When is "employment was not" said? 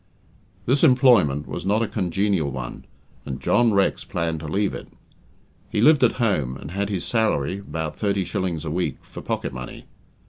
0.83-1.83